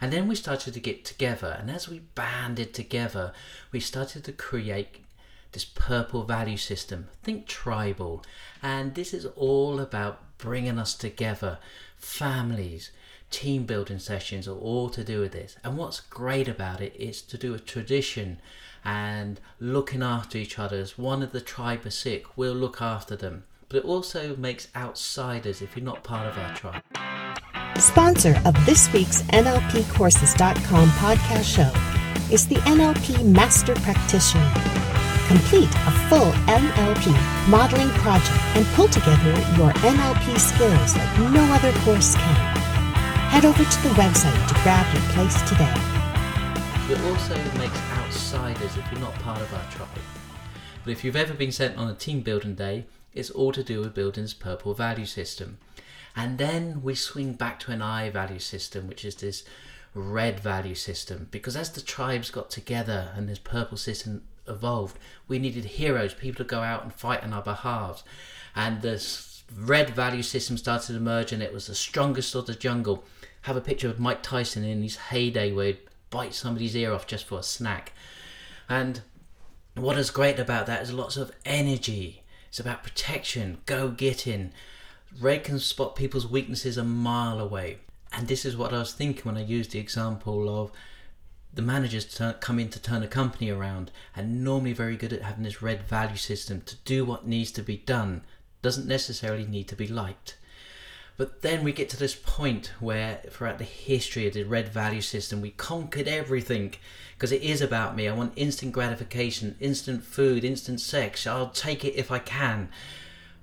And 0.00 0.12
then 0.12 0.26
we 0.26 0.34
started 0.34 0.74
to 0.74 0.80
get 0.80 1.04
together, 1.04 1.56
and 1.60 1.70
as 1.70 1.88
we 1.88 2.00
banded 2.14 2.74
together, 2.74 3.32
we 3.70 3.80
started 3.80 4.24
to 4.24 4.32
create 4.32 5.04
this 5.52 5.64
purple 5.64 6.24
value 6.24 6.56
system. 6.56 7.08
Think 7.22 7.46
tribal. 7.46 8.24
And 8.62 8.94
this 8.94 9.14
is 9.14 9.26
all 9.36 9.80
about 9.80 10.38
bringing 10.38 10.78
us 10.78 10.94
together. 10.94 11.58
Families, 11.96 12.90
team 13.30 13.64
building 13.64 13.98
sessions 13.98 14.48
are 14.48 14.56
all 14.56 14.88
to 14.90 15.04
do 15.04 15.20
with 15.20 15.32
this. 15.32 15.56
And 15.62 15.76
what's 15.76 16.00
great 16.00 16.48
about 16.48 16.80
it 16.80 16.94
is 16.96 17.22
to 17.22 17.38
do 17.38 17.54
a 17.54 17.58
tradition 17.58 18.38
and 18.84 19.40
looking 19.60 20.02
after 20.02 20.38
each 20.38 20.58
other. 20.58 20.78
As 20.78 20.98
one 20.98 21.22
of 21.22 21.32
the 21.32 21.40
tribe 21.40 21.86
are 21.86 21.90
sick, 21.90 22.36
we'll 22.36 22.54
look 22.54 22.82
after 22.82 23.16
them. 23.16 23.44
But 23.68 23.78
it 23.78 23.84
also 23.84 24.36
makes 24.36 24.68
outsiders 24.76 25.62
if 25.62 25.76
you're 25.76 25.84
not 25.84 26.04
part 26.04 26.28
of 26.28 26.38
our 26.38 26.54
tribe. 26.54 26.82
Sponsor 27.78 28.40
of 28.44 28.54
this 28.66 28.92
week's 28.92 29.22
NLPcourses.com 29.22 30.88
podcast 30.90 31.56
show 31.56 32.32
is 32.32 32.46
the 32.46 32.56
NLP 32.56 33.24
Master 33.24 33.74
Practitioner. 33.76 34.81
Complete 35.28 35.70
a 35.74 35.90
full 36.08 36.32
NLP 36.46 37.48
modeling 37.48 37.90
project 38.00 38.38
and 38.56 38.66
pull 38.74 38.88
together 38.88 39.30
your 39.56 39.70
NLP 39.82 40.38
skills 40.38 40.96
like 40.96 41.18
no 41.32 41.42
other 41.52 41.72
course 41.80 42.14
can. 42.14 42.56
Head 43.30 43.44
over 43.44 43.64
to 43.64 43.82
the 43.82 43.94
website 43.94 44.48
to 44.48 44.54
grab 44.62 44.86
your 44.92 45.02
place 45.12 45.40
today. 45.48 45.74
It 46.90 47.00
also 47.10 47.36
makes 47.58 47.78
outsiders 47.92 48.76
if 48.76 48.92
you're 48.92 49.00
not 49.00 49.14
part 49.14 49.40
of 49.40 49.54
our 49.54 49.70
tribe. 49.70 49.88
But 50.84 50.90
if 50.90 51.04
you've 51.04 51.16
ever 51.16 51.32
been 51.32 51.52
sent 51.52 51.78
on 51.78 51.88
a 51.88 51.94
team 51.94 52.20
building 52.20 52.54
day, 52.54 52.86
it's 53.14 53.30
all 53.30 53.52
to 53.52 53.62
do 53.62 53.80
with 53.80 53.94
building's 53.94 54.34
purple 54.34 54.74
value 54.74 55.06
system. 55.06 55.58
And 56.16 56.38
then 56.38 56.82
we 56.82 56.94
swing 56.94 57.34
back 57.34 57.58
to 57.60 57.72
an 57.72 57.80
I 57.80 58.10
value 58.10 58.38
system, 58.38 58.86
which 58.86 59.04
is 59.04 59.14
this 59.14 59.44
red 59.94 60.40
value 60.40 60.74
system. 60.74 61.28
Because 61.30 61.56
as 61.56 61.70
the 61.70 61.80
tribes 61.80 62.30
got 62.30 62.50
together 62.50 63.12
and 63.14 63.28
this 63.28 63.38
purple 63.38 63.78
system 63.78 64.22
evolved, 64.52 64.98
we 65.26 65.38
needed 65.38 65.64
heroes, 65.64 66.14
people 66.14 66.44
to 66.44 66.48
go 66.48 66.60
out 66.60 66.82
and 66.82 66.92
fight 66.92 67.22
on 67.22 67.32
our 67.32 67.42
behalf. 67.42 68.04
And 68.54 68.82
the 68.82 69.02
red 69.56 69.90
value 69.90 70.22
system 70.22 70.56
started 70.56 70.92
to 70.92 70.96
emerge, 70.96 71.32
and 71.32 71.42
it 71.42 71.52
was 71.52 71.66
the 71.66 71.74
strongest 71.74 72.34
of 72.34 72.46
the 72.46 72.54
jungle. 72.54 73.04
Have 73.42 73.56
a 73.56 73.60
picture 73.60 73.88
of 73.88 73.98
Mike 73.98 74.22
Tyson 74.22 74.64
in 74.64 74.82
his 74.82 74.96
heyday 74.96 75.52
where 75.52 75.66
he'd 75.66 75.80
bite 76.10 76.34
somebody's 76.34 76.76
ear 76.76 76.92
off 76.92 77.06
just 77.06 77.24
for 77.24 77.38
a 77.38 77.42
snack. 77.42 77.92
And 78.68 79.02
what 79.74 79.98
is 79.98 80.10
great 80.10 80.38
about 80.38 80.66
that 80.66 80.82
is 80.82 80.92
lots 80.92 81.16
of 81.16 81.32
energy. 81.44 82.22
It's 82.48 82.60
about 82.60 82.82
protection, 82.82 83.58
go 83.66 83.88
getting. 83.88 84.52
Red 85.20 85.44
can 85.44 85.58
spot 85.58 85.96
people's 85.96 86.26
weaknesses 86.26 86.76
a 86.76 86.84
mile 86.84 87.40
away. 87.40 87.78
And 88.12 88.28
this 88.28 88.44
is 88.44 88.56
what 88.56 88.74
I 88.74 88.78
was 88.78 88.92
thinking 88.92 89.24
when 89.24 89.38
I 89.38 89.44
used 89.44 89.70
the 89.70 89.78
example 89.78 90.62
of 90.62 90.70
the 91.54 91.62
managers 91.62 92.04
turn, 92.04 92.34
come 92.40 92.58
in 92.58 92.70
to 92.70 92.80
turn 92.80 93.02
a 93.02 93.08
company 93.08 93.50
around 93.50 93.90
and 94.16 94.42
normally 94.42 94.72
very 94.72 94.96
good 94.96 95.12
at 95.12 95.22
having 95.22 95.44
this 95.44 95.60
red 95.60 95.82
value 95.82 96.16
system 96.16 96.62
to 96.62 96.76
do 96.84 97.04
what 97.04 97.26
needs 97.26 97.52
to 97.52 97.62
be 97.62 97.76
done. 97.76 98.22
Doesn't 98.62 98.86
necessarily 98.86 99.44
need 99.44 99.68
to 99.68 99.76
be 99.76 99.86
liked. 99.86 100.36
But 101.18 101.42
then 101.42 101.62
we 101.62 101.72
get 101.72 101.90
to 101.90 101.98
this 101.98 102.14
point 102.14 102.72
where 102.80 103.20
throughout 103.28 103.58
the 103.58 103.64
history 103.64 104.26
of 104.26 104.32
the 104.32 104.44
red 104.44 104.68
value 104.68 105.02
system 105.02 105.40
we 105.42 105.50
conquered 105.50 106.08
everything. 106.08 106.74
Because 107.14 107.32
it 107.32 107.42
is 107.42 107.60
about 107.60 107.94
me. 107.94 108.08
I 108.08 108.14
want 108.14 108.32
instant 108.34 108.72
gratification 108.72 109.56
instant 109.60 110.04
food 110.04 110.44
instant 110.44 110.80
sex. 110.80 111.26
I'll 111.26 111.50
take 111.50 111.84
it 111.84 111.94
if 111.96 112.10
i 112.10 112.18
can. 112.18 112.70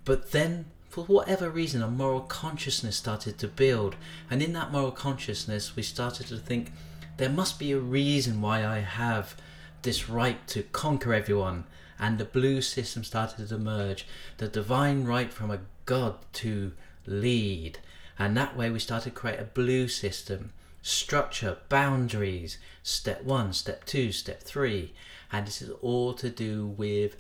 But 0.04 0.32
then 0.32 0.66
for 0.90 1.04
whatever 1.04 1.50
reason 1.50 1.84
a 1.84 1.88
moral 1.88 2.22
consciousness 2.22 2.98
started 2.98 3.38
to 3.38 3.48
build. 3.48 3.96
And 4.32 4.42
in 4.42 4.54
that 4.54 4.72
moral 4.72 4.92
consciousness 4.92 5.76
we 5.76 5.84
started 5.84 6.26
to 6.28 6.38
think 6.38 6.72
there 7.20 7.30
must 7.30 7.60
be 7.60 7.74
a 7.74 7.80
reason 7.80 8.42
why 8.42 8.66
I 8.66 8.80
have 8.80 9.36
this 9.82 10.10
right 10.10 10.48
to 10.48 10.64
conquer 10.64 11.14
everyone. 11.14 11.66
And 12.00 12.18
the 12.18 12.24
blue 12.24 12.62
system 12.62 13.04
started 13.04 13.50
to 13.50 13.56
emerge, 13.56 14.08
the 14.38 14.48
divine 14.48 15.04
right 15.04 15.32
from 15.34 15.52
a 15.52 15.60
god 15.86 16.16
to 16.34 16.72
lead. 17.06 17.80
And 18.18 18.38
that 18.38 18.56
way 18.56 18.70
we 18.70 18.80
started 18.80 19.10
to 19.10 19.20
create 19.20 19.40
a 19.40 19.44
blue 19.44 19.90
system, 19.90 20.54
structure, 20.82 21.58
boundaries, 21.68 22.58
step 22.84 23.24
one, 23.24 23.52
step 23.52 23.84
two, 23.84 24.14
step 24.14 24.42
three. 24.42 24.94
And 25.30 25.46
this 25.46 25.62
is 25.62 25.72
all 25.82 26.14
to 26.14 26.30
do 26.30 26.68
with 26.68 27.18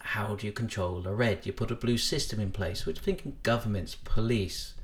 how 0.00 0.34
do 0.34 0.48
you 0.48 0.52
control 0.52 1.00
the 1.00 1.14
red? 1.14 1.46
You 1.46 1.52
put 1.52 1.70
a 1.70 1.76
blue 1.76 1.98
system 1.98 2.40
in 2.40 2.50
place, 2.50 2.86
which 2.86 2.98
thinking 2.98 3.36
governments, 3.44 3.96
police. 4.02 4.74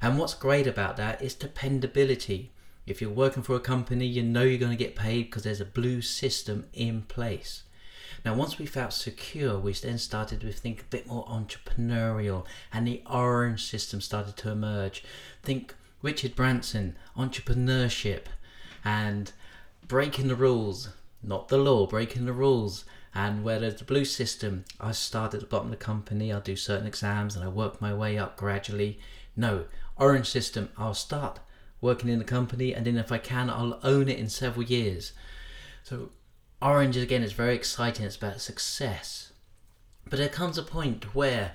And 0.00 0.18
what's 0.18 0.32
great 0.32 0.66
about 0.66 0.96
that 0.96 1.20
is 1.20 1.34
dependability. 1.34 2.52
If 2.86 3.00
you're 3.00 3.10
working 3.10 3.42
for 3.42 3.56
a 3.56 3.60
company, 3.60 4.06
you 4.06 4.22
know 4.22 4.42
you're 4.42 4.58
going 4.58 4.70
to 4.70 4.76
get 4.76 4.94
paid 4.94 5.24
because 5.24 5.42
there's 5.42 5.60
a 5.60 5.64
blue 5.64 6.00
system 6.02 6.66
in 6.72 7.02
place. 7.02 7.64
Now, 8.24 8.34
once 8.34 8.58
we 8.58 8.66
felt 8.66 8.92
secure, 8.92 9.58
we 9.58 9.72
then 9.72 9.98
started 9.98 10.40
to 10.40 10.52
think 10.52 10.80
a 10.80 10.84
bit 10.84 11.06
more 11.06 11.26
entrepreneurial, 11.26 12.44
and 12.72 12.86
the 12.86 13.02
orange 13.04 13.64
system 13.64 14.00
started 14.00 14.36
to 14.38 14.50
emerge. 14.50 15.04
Think 15.42 15.74
Richard 16.00 16.36
Branson, 16.36 16.96
entrepreneurship, 17.16 18.26
and 18.84 19.32
breaking 19.88 20.28
the 20.28 20.36
rules, 20.36 20.90
not 21.22 21.48
the 21.48 21.58
law, 21.58 21.86
breaking 21.86 22.24
the 22.24 22.32
rules. 22.32 22.84
And 23.14 23.42
whereas 23.42 23.76
the 23.76 23.84
blue 23.84 24.04
system, 24.04 24.64
I 24.78 24.92
start 24.92 25.34
at 25.34 25.40
the 25.40 25.46
bottom 25.46 25.72
of 25.72 25.78
the 25.78 25.84
company, 25.84 26.32
I'll 26.32 26.40
do 26.40 26.54
certain 26.54 26.86
exams 26.86 27.34
and 27.34 27.44
I 27.44 27.48
work 27.48 27.80
my 27.80 27.94
way 27.94 28.18
up 28.18 28.36
gradually. 28.36 29.00
No, 29.34 29.64
orange 29.96 30.28
system, 30.28 30.68
I'll 30.76 30.94
start 30.94 31.40
working 31.80 32.08
in 32.08 32.18
the 32.18 32.24
company, 32.24 32.74
and 32.74 32.86
then 32.86 32.96
if 32.96 33.12
I 33.12 33.18
can, 33.18 33.50
I'll 33.50 33.80
own 33.82 34.08
it 34.08 34.18
in 34.18 34.28
several 34.28 34.64
years. 34.64 35.12
So, 35.82 36.10
Orange 36.60 36.96
again 36.96 37.22
is 37.22 37.32
very 37.32 37.54
exciting. 37.54 38.06
It's 38.06 38.16
about 38.16 38.40
success, 38.40 39.32
but 40.08 40.18
there 40.18 40.28
comes 40.28 40.58
a 40.58 40.62
point 40.62 41.14
where, 41.14 41.52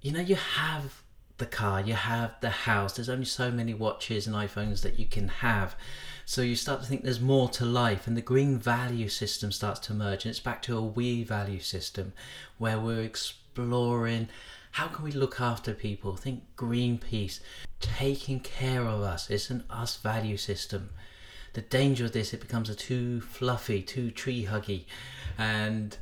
you 0.00 0.12
know, 0.12 0.20
you 0.20 0.36
have 0.36 1.02
the 1.38 1.46
car, 1.46 1.80
you 1.80 1.94
have 1.94 2.34
the 2.40 2.50
house. 2.50 2.94
There's 2.94 3.08
only 3.08 3.24
so 3.24 3.50
many 3.50 3.74
watches 3.74 4.26
and 4.26 4.34
iPhones 4.34 4.82
that 4.82 4.98
you 4.98 5.06
can 5.06 5.28
have. 5.28 5.76
So 6.24 6.42
you 6.42 6.56
start 6.56 6.80
to 6.80 6.86
think 6.86 7.02
there's 7.02 7.20
more 7.20 7.48
to 7.50 7.64
life, 7.64 8.06
and 8.06 8.16
the 8.16 8.22
green 8.22 8.58
value 8.58 9.08
system 9.08 9.52
starts 9.52 9.80
to 9.80 9.92
emerge, 9.92 10.24
and 10.24 10.30
it's 10.30 10.40
back 10.40 10.62
to 10.62 10.76
a 10.76 10.82
we 10.82 11.22
value 11.22 11.60
system 11.60 12.12
where 12.58 12.80
we're 12.80 13.02
exploring 13.02 14.28
how 14.76 14.88
can 14.88 15.06
we 15.06 15.10
look 15.10 15.40
after 15.40 15.72
people? 15.72 16.16
Think 16.16 16.42
Greenpeace, 16.54 17.40
taking 17.80 18.40
care 18.40 18.82
of 18.82 19.00
us. 19.00 19.30
It's 19.30 19.48
an 19.48 19.64
us 19.70 19.96
value 19.96 20.36
system. 20.36 20.90
The 21.54 21.62
danger 21.62 22.04
of 22.04 22.12
this, 22.12 22.34
it 22.34 22.42
becomes 22.42 22.68
a 22.68 22.74
too 22.74 23.22
fluffy, 23.22 23.80
too 23.80 24.10
tree 24.10 24.44
huggy, 24.44 24.84
and 25.38 25.96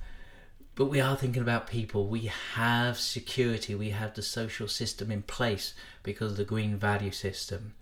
but 0.74 0.86
we 0.86 1.00
are 1.00 1.14
thinking 1.14 1.42
about 1.42 1.68
people. 1.68 2.08
We 2.08 2.32
have 2.54 2.98
security. 2.98 3.76
We 3.76 3.90
have 3.90 4.14
the 4.14 4.22
social 4.22 4.66
system 4.66 5.12
in 5.12 5.22
place 5.22 5.74
because 6.02 6.32
of 6.32 6.36
the 6.36 6.44
green 6.44 6.76
value 6.76 7.12
system. 7.12 7.74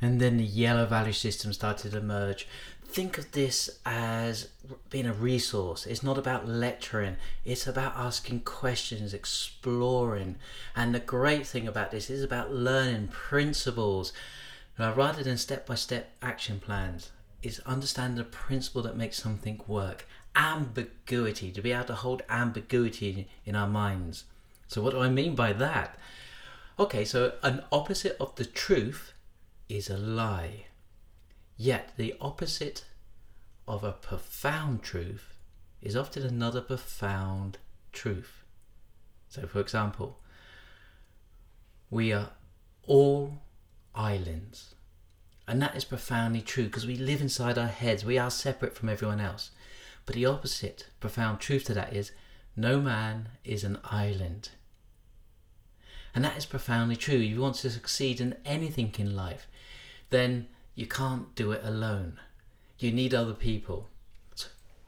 And 0.00 0.22
then 0.22 0.38
the 0.38 0.44
yellow 0.44 0.86
value 0.86 1.12
system 1.12 1.52
started 1.52 1.92
to 1.92 1.98
emerge 1.98 2.48
think 2.92 3.18
of 3.18 3.32
this 3.32 3.70
as 3.86 4.48
being 4.90 5.06
a 5.06 5.12
resource. 5.12 5.86
It's 5.86 6.02
not 6.02 6.18
about 6.18 6.48
lecturing, 6.48 7.16
it's 7.44 7.66
about 7.66 7.96
asking 7.96 8.40
questions, 8.40 9.14
exploring. 9.14 10.36
And 10.74 10.94
the 10.94 11.00
great 11.00 11.46
thing 11.46 11.68
about 11.68 11.90
this 11.90 12.10
is 12.10 12.22
about 12.22 12.52
learning 12.52 13.08
principles 13.08 14.12
now, 14.78 14.94
rather 14.94 15.22
than 15.22 15.36
step 15.36 15.66
by 15.66 15.74
step 15.74 16.10
action 16.22 16.58
plans. 16.58 17.10
Is 17.42 17.60
understanding 17.60 18.18
the 18.18 18.24
principle 18.24 18.82
that 18.82 18.96
makes 18.96 19.16
something 19.16 19.60
work. 19.66 20.06
Ambiguity, 20.36 21.50
to 21.52 21.62
be 21.62 21.72
able 21.72 21.84
to 21.84 21.94
hold 21.94 22.22
ambiguity 22.28 23.28
in 23.46 23.56
our 23.56 23.66
minds. 23.66 24.24
So, 24.68 24.82
what 24.82 24.92
do 24.92 25.00
I 25.00 25.08
mean 25.08 25.34
by 25.34 25.52
that? 25.54 25.98
Okay, 26.78 27.04
so 27.04 27.32
an 27.42 27.62
opposite 27.72 28.16
of 28.20 28.36
the 28.36 28.44
truth 28.44 29.12
is 29.68 29.88
a 29.88 29.96
lie. 29.96 30.66
Yet 31.62 31.92
the 31.98 32.14
opposite 32.22 32.86
of 33.68 33.84
a 33.84 33.92
profound 33.92 34.82
truth 34.82 35.34
is 35.82 35.94
often 35.94 36.22
another 36.22 36.62
profound 36.62 37.58
truth. 37.92 38.44
So, 39.28 39.46
for 39.46 39.60
example, 39.60 40.20
we 41.90 42.14
are 42.14 42.30
all 42.86 43.42
islands. 43.94 44.74
And 45.46 45.60
that 45.60 45.76
is 45.76 45.84
profoundly 45.84 46.40
true 46.40 46.64
because 46.64 46.86
we 46.86 46.96
live 46.96 47.20
inside 47.20 47.58
our 47.58 47.66
heads. 47.66 48.06
We 48.06 48.16
are 48.16 48.30
separate 48.30 48.74
from 48.74 48.88
everyone 48.88 49.20
else. 49.20 49.50
But 50.06 50.14
the 50.14 50.24
opposite 50.24 50.86
profound 50.98 51.40
truth 51.40 51.64
to 51.64 51.74
that 51.74 51.92
is 51.92 52.12
no 52.56 52.80
man 52.80 53.28
is 53.44 53.64
an 53.64 53.80
island. 53.84 54.48
And 56.14 56.24
that 56.24 56.38
is 56.38 56.46
profoundly 56.46 56.96
true. 56.96 57.16
If 57.16 57.28
you 57.28 57.42
want 57.42 57.56
to 57.56 57.70
succeed 57.70 58.18
in 58.18 58.36
anything 58.46 58.94
in 58.96 59.14
life, 59.14 59.46
then 60.08 60.48
you 60.80 60.86
can't 60.86 61.34
do 61.34 61.52
it 61.52 61.60
alone. 61.62 62.18
You 62.78 62.90
need 62.90 63.12
other 63.12 63.34
people. 63.34 63.88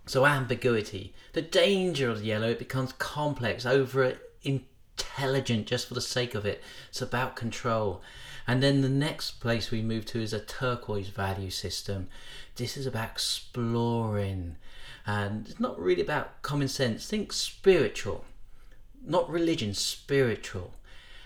So, 0.06 0.24
ambiguity, 0.24 1.12
the 1.34 1.42
danger 1.42 2.08
of 2.08 2.24
yellow, 2.24 2.48
it 2.48 2.58
becomes 2.58 2.94
complex, 2.94 3.66
over 3.66 4.14
intelligent 4.42 5.66
just 5.66 5.86
for 5.86 5.92
the 5.94 6.00
sake 6.00 6.34
of 6.34 6.46
it. 6.46 6.62
It's 6.88 7.02
about 7.02 7.36
control. 7.36 8.00
And 8.46 8.62
then 8.62 8.80
the 8.80 8.88
next 8.88 9.32
place 9.32 9.70
we 9.70 9.82
move 9.82 10.06
to 10.06 10.20
is 10.22 10.32
a 10.32 10.40
turquoise 10.40 11.10
value 11.10 11.50
system. 11.50 12.08
This 12.56 12.78
is 12.78 12.86
about 12.86 13.10
exploring, 13.10 14.56
and 15.06 15.46
it's 15.46 15.60
not 15.60 15.78
really 15.78 16.02
about 16.02 16.40
common 16.40 16.68
sense. 16.68 17.06
Think 17.06 17.34
spiritual, 17.34 18.24
not 19.04 19.28
religion, 19.30 19.74
spiritual. 19.74 20.72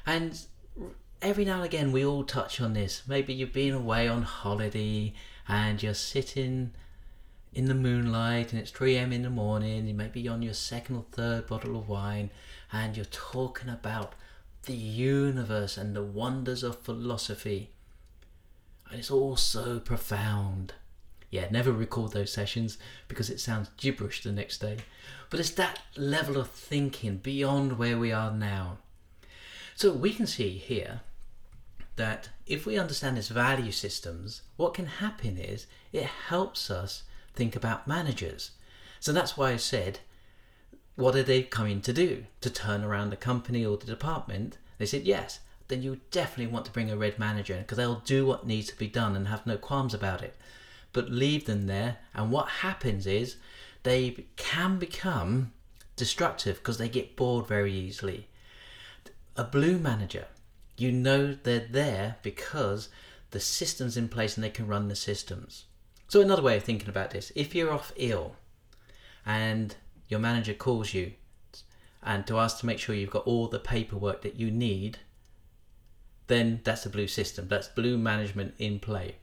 And 0.05 0.39
every 1.23 1.45
now 1.45 1.57
and 1.57 1.65
again, 1.65 1.93
we 1.93 2.05
all 2.05 2.25
touch 2.25 2.61
on 2.61 2.75
this. 2.75 3.03
Maybe 3.07 3.35
you've 3.35 3.53
been 3.53 3.75
away 3.75 4.09
on 4.09 4.23
holiday 4.23 5.15
and 5.49 5.83
you're 5.83 5.95
sitting 5.95 6.73
in 7.53 7.67
the 7.67 7.75
moonlight 7.75 8.53
and 8.53 8.61
it's 8.61 8.71
3 8.71 8.97
am 8.97 9.13
in 9.13 9.23
the 9.23 9.31
morning, 9.31 9.87
you 9.87 9.95
may 9.95 10.09
be 10.09 10.29
on 10.29 10.43
your 10.43 10.55
second 10.55 10.97
or 10.97 11.05
third 11.13 11.47
bottle 11.47 11.77
of 11.77 11.89
wine, 11.89 12.31
and 12.71 12.97
you're 12.97 13.07
talking 13.07 13.71
about 13.71 14.15
the 14.65 14.75
universe 14.75 15.79
and 15.79 15.97
the 15.97 16.03
wonders 16.03 16.63
of 16.63 16.79
philosophy. 16.81 17.71
And 18.91 18.99
it's 18.99 19.11
all 19.11 19.37
so 19.37 19.81
profound. 19.81 20.75
Yeah, 21.31 21.49
never 21.51 21.73
record 21.73 22.13
those 22.13 22.33
sessions 22.33 22.79
because 23.09 23.31
it 23.31 23.41
sounds 23.41 23.71
gibberish 23.77 24.23
the 24.23 24.33
next 24.33 24.59
day. 24.59 24.79
But 25.31 25.41
it's 25.41 25.51
that 25.51 25.81
level 25.97 26.37
of 26.37 26.51
thinking 26.51 27.17
beyond 27.17 27.79
where 27.79 27.99
we 27.99 28.13
are 28.13 28.33
now. 28.33 28.79
So 29.76 29.92
we 29.92 30.14
can 30.14 30.26
see 30.26 30.52
here 30.52 31.02
that 31.97 32.30
if 32.47 32.64
we 32.64 32.78
understand 32.78 33.18
this 33.18 33.28
value 33.28 33.73
systems, 33.73 34.40
what 34.56 34.73
can 34.73 34.87
happen 34.87 35.37
is 35.37 35.66
it 35.92 36.04
helps 36.04 36.71
us 36.71 37.02
think 37.35 37.54
about 37.54 37.87
managers. 37.87 38.52
So 39.00 39.12
that's 39.12 39.37
why 39.37 39.50
I 39.52 39.59
said, 39.59 40.00
what 40.95 41.14
are 41.14 41.23
they 41.23 41.42
coming 41.42 41.83
to 41.83 41.92
do? 41.92 42.25
To 42.40 42.49
turn 42.49 42.85
around 42.85 43.11
the 43.11 43.16
company 43.16 43.66
or 43.66 43.76
the 43.76 43.85
department? 43.85 44.56
They 44.78 44.87
said, 44.87 45.02
yes. 45.02 45.40
Then 45.68 45.83
you 45.83 46.00
definitely 46.11 46.50
want 46.50 46.64
to 46.64 46.73
bring 46.73 46.90
a 46.90 46.97
red 46.97 47.18
manager 47.18 47.59
because 47.59 47.76
they'll 47.76 48.00
do 48.00 48.25
what 48.25 48.47
needs 48.47 48.68
to 48.68 48.78
be 48.78 48.88
done 48.88 49.14
and 49.14 49.28
have 49.28 49.47
no 49.47 49.59
qualms 49.59 49.92
about 49.92 50.23
it. 50.23 50.37
But 50.95 51.11
leave 51.11 51.45
them 51.45 51.66
there, 51.66 51.99
and 52.14 52.30
what 52.30 52.49
happens 52.49 53.06
is 53.06 53.37
they 53.83 54.25
can 54.37 54.78
become 54.78 55.52
destructive 55.97 56.56
because 56.59 56.78
they 56.78 56.88
get 56.88 57.14
bored 57.14 57.47
very 57.47 57.75
easily 57.75 58.28
a 59.37 59.45
blue 59.45 59.78
manager. 59.78 60.26
You 60.78 60.93
know 60.93 61.35
they're 61.35 61.66
there 61.71 62.16
because 62.23 62.88
the 63.31 63.40
system's 63.40 63.97
in 63.97 64.09
place 64.09 64.37
and 64.37 64.45
they 64.45 64.50
can 64.50 64.66
run 64.66 64.88
the 64.88 64.97
systems. 64.97 65.66
So, 66.09 66.21
another 66.21 66.43
way 66.43 66.57
of 66.57 66.64
thinking 66.64 66.88
about 66.88 67.11
this 67.11 67.33
if 67.35 67.55
you're 67.55 67.73
off 67.73 67.93
ill 67.97 68.37
and 69.25 69.75
your 70.09 70.21
manager 70.21 70.55
calls 70.55 70.95
you 70.95 71.12
and 72.02 72.26
to 72.26 72.38
ask 72.38 72.61
to 72.61 72.66
make 72.66 72.78
sure 72.78 72.95
you've 72.95 73.11
got 73.11 73.26
all 73.26 73.49
the 73.49 73.59
paperwork 73.59 74.23
that 74.23 74.37
you 74.37 74.50
need, 74.50 74.99
then 76.28 76.61
that's 76.64 76.87
a 76.87 76.90
blue 76.90 77.09
system. 77.09 77.49
That's 77.49 77.69
blue 77.69 77.99
management 77.99 78.55
in 78.59 78.78
play. 78.78 79.16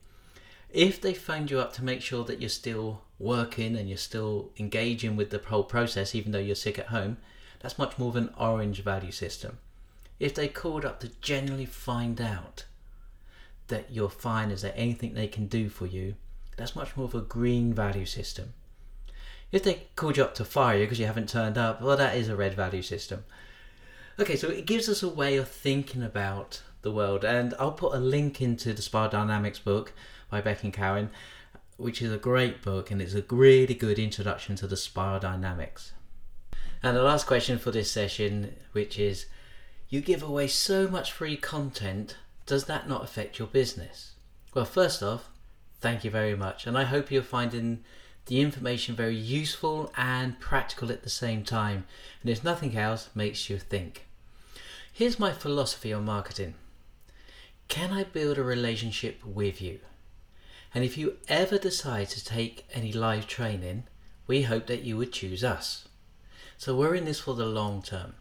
If 0.70 1.00
they 1.00 1.14
phoned 1.14 1.50
you 1.50 1.60
up 1.60 1.72
to 1.74 1.84
make 1.84 2.02
sure 2.02 2.24
that 2.24 2.40
you're 2.40 2.50
still 2.50 3.02
working 3.18 3.76
and 3.76 3.88
you're 3.88 3.96
still 3.96 4.50
engaging 4.58 5.16
with 5.16 5.30
the 5.30 5.38
whole 5.38 5.64
process, 5.64 6.14
even 6.14 6.32
though 6.32 6.38
you're 6.38 6.56
sick 6.56 6.78
at 6.78 6.88
home, 6.88 7.16
that's 7.60 7.78
much 7.78 7.96
more 7.96 8.08
of 8.08 8.16
an 8.16 8.34
orange 8.36 8.82
value 8.82 9.12
system 9.12 9.58
if 10.18 10.34
they 10.34 10.48
called 10.48 10.84
up 10.84 11.00
to 11.00 11.10
genuinely 11.20 11.66
find 11.66 12.20
out 12.20 12.64
that 13.68 13.90
you're 13.90 14.10
fine, 14.10 14.50
is 14.50 14.62
there 14.62 14.74
anything 14.76 15.14
they 15.14 15.26
can 15.26 15.46
do 15.46 15.68
for 15.68 15.86
you, 15.86 16.14
that's 16.56 16.76
much 16.76 16.96
more 16.96 17.06
of 17.06 17.14
a 17.14 17.20
green 17.20 17.72
value 17.72 18.06
system. 18.06 18.52
If 19.50 19.62
they 19.64 19.86
called 19.96 20.16
you 20.16 20.24
up 20.24 20.34
to 20.36 20.44
fire 20.44 20.78
you 20.78 20.84
because 20.84 20.98
you 20.98 21.06
haven't 21.06 21.28
turned 21.28 21.58
up, 21.58 21.80
well, 21.80 21.96
that 21.96 22.16
is 22.16 22.28
a 22.28 22.36
red 22.36 22.54
value 22.54 22.82
system. 22.82 23.24
Okay, 24.18 24.36
so 24.36 24.48
it 24.48 24.66
gives 24.66 24.88
us 24.88 25.02
a 25.02 25.08
way 25.08 25.36
of 25.36 25.48
thinking 25.48 26.02
about 26.02 26.62
the 26.82 26.92
world, 26.92 27.24
and 27.24 27.54
I'll 27.58 27.72
put 27.72 27.94
a 27.94 27.98
link 27.98 28.40
into 28.40 28.72
the 28.72 28.82
Spiral 28.82 29.10
Dynamics 29.10 29.58
book 29.58 29.92
by 30.30 30.40
Beck 30.40 30.62
and 30.62 30.72
Cowan, 30.72 31.10
which 31.76 32.00
is 32.00 32.12
a 32.12 32.18
great 32.18 32.62
book 32.62 32.90
and 32.90 33.02
it's 33.02 33.14
a 33.14 33.24
really 33.30 33.74
good 33.74 33.98
introduction 33.98 34.56
to 34.56 34.66
the 34.66 34.76
spiral 34.76 35.18
dynamics. 35.18 35.92
And 36.82 36.96
the 36.96 37.02
last 37.02 37.26
question 37.26 37.58
for 37.58 37.70
this 37.70 37.90
session, 37.90 38.54
which 38.72 38.98
is 38.98 39.26
you 39.94 40.00
give 40.00 40.24
away 40.24 40.48
so 40.48 40.88
much 40.88 41.12
free 41.12 41.36
content, 41.36 42.16
does 42.46 42.64
that 42.64 42.88
not 42.88 43.04
affect 43.04 43.38
your 43.38 43.46
business? 43.46 44.14
Well, 44.52 44.64
first 44.64 45.04
off, 45.04 45.30
thank 45.80 46.02
you 46.02 46.10
very 46.10 46.34
much, 46.34 46.66
and 46.66 46.76
I 46.76 46.82
hope 46.82 47.12
you're 47.12 47.22
finding 47.22 47.84
the 48.26 48.40
information 48.40 48.96
very 48.96 49.14
useful 49.14 49.92
and 49.96 50.40
practical 50.40 50.90
at 50.90 51.04
the 51.04 51.10
same 51.10 51.44
time, 51.44 51.86
and 52.22 52.28
if 52.28 52.42
nothing 52.42 52.76
else, 52.76 53.08
makes 53.14 53.48
you 53.48 53.56
think. 53.56 54.04
Here's 54.92 55.20
my 55.20 55.30
philosophy 55.30 55.92
on 55.92 56.04
marketing 56.04 56.54
Can 57.68 57.92
I 57.92 58.02
build 58.02 58.36
a 58.36 58.42
relationship 58.42 59.24
with 59.24 59.62
you? 59.62 59.78
And 60.74 60.82
if 60.82 60.98
you 60.98 61.18
ever 61.28 61.56
decide 61.56 62.08
to 62.08 62.24
take 62.24 62.66
any 62.74 62.92
live 62.92 63.28
training, 63.28 63.84
we 64.26 64.42
hope 64.42 64.66
that 64.66 64.82
you 64.82 64.96
would 64.96 65.12
choose 65.12 65.44
us. 65.44 65.86
So 66.58 66.74
we're 66.74 66.96
in 66.96 67.04
this 67.04 67.20
for 67.20 67.34
the 67.34 67.46
long 67.46 67.80
term. 67.80 68.14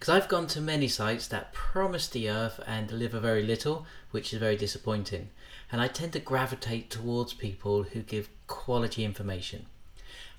Because 0.00 0.14
I've 0.14 0.28
gone 0.28 0.46
to 0.46 0.62
many 0.62 0.88
sites 0.88 1.28
that 1.28 1.52
promise 1.52 2.08
the 2.08 2.30
earth 2.30 2.58
and 2.66 2.88
deliver 2.88 3.20
very 3.20 3.42
little, 3.42 3.84
which 4.12 4.32
is 4.32 4.38
very 4.38 4.56
disappointing. 4.56 5.28
And 5.70 5.78
I 5.82 5.88
tend 5.88 6.14
to 6.14 6.18
gravitate 6.18 6.88
towards 6.88 7.34
people 7.34 7.82
who 7.82 8.00
give 8.00 8.30
quality 8.46 9.04
information. 9.04 9.66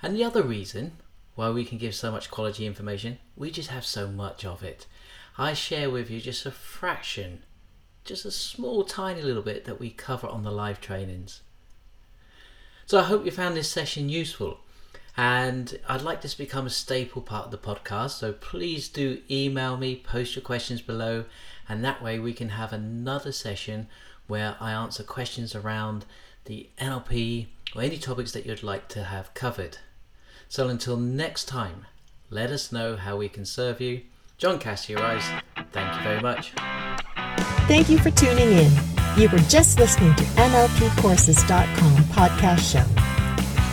And 0.01 0.15
the 0.15 0.23
other 0.23 0.41
reason 0.41 0.93
why 1.35 1.51
we 1.51 1.63
can 1.63 1.77
give 1.77 1.93
so 1.93 2.11
much 2.11 2.31
quality 2.31 2.65
information, 2.65 3.19
we 3.37 3.51
just 3.51 3.69
have 3.69 3.85
so 3.85 4.07
much 4.07 4.43
of 4.43 4.63
it. 4.63 4.87
I 5.37 5.53
share 5.53 5.91
with 5.91 6.09
you 6.09 6.19
just 6.19 6.43
a 6.47 6.51
fraction, 6.51 7.43
just 8.03 8.25
a 8.25 8.31
small 8.31 8.83
tiny 8.83 9.21
little 9.21 9.43
bit 9.43 9.65
that 9.65 9.79
we 9.79 9.91
cover 9.91 10.25
on 10.25 10.41
the 10.41 10.51
live 10.51 10.81
trainings. 10.81 11.41
So 12.87 12.97
I 12.97 13.03
hope 13.03 13.25
you 13.25 13.31
found 13.31 13.55
this 13.55 13.69
session 13.69 14.09
useful 14.09 14.60
and 15.17 15.77
I'd 15.87 16.01
like 16.01 16.21
this 16.21 16.33
to 16.33 16.37
become 16.37 16.65
a 16.65 16.71
staple 16.71 17.21
part 17.21 17.45
of 17.45 17.51
the 17.51 17.57
podcast. 17.57 18.11
So 18.11 18.33
please 18.33 18.87
do 18.87 19.19
email 19.29 19.77
me, 19.77 19.95
post 19.95 20.35
your 20.35 20.43
questions 20.43 20.81
below, 20.81 21.25
and 21.67 21.83
that 21.83 22.01
way 22.01 22.19
we 22.19 22.33
can 22.33 22.49
have 22.49 22.73
another 22.73 23.31
session 23.31 23.87
where 24.27 24.55
I 24.59 24.71
answer 24.71 25.03
questions 25.03 25.55
around 25.55 26.05
the 26.45 26.69
NLP 26.79 27.47
or 27.75 27.81
any 27.81 27.97
topics 27.97 28.31
that 28.31 28.45
you'd 28.45 28.63
like 28.63 28.87
to 28.89 29.03
have 29.03 29.33
covered. 29.33 29.77
So 30.47 30.69
until 30.69 30.97
next 30.97 31.45
time, 31.45 31.85
let 32.29 32.49
us 32.49 32.71
know 32.71 32.95
how 32.95 33.17
we 33.17 33.29
can 33.29 33.45
serve 33.45 33.81
you. 33.81 34.01
John 34.37 34.57
Cassidy 34.57 34.95
Rice, 34.95 35.27
thank 35.71 35.95
you 35.95 36.01
very 36.01 36.21
much. 36.21 36.53
Thank 37.67 37.89
you 37.89 37.99
for 37.99 38.11
tuning 38.11 38.51
in. 38.51 38.71
You 39.17 39.29
were 39.29 39.39
just 39.39 39.77
listening 39.77 40.15
to 40.15 40.23
NLPcourses.com 40.23 42.03
podcast 42.05 42.71
show. 42.71 43.10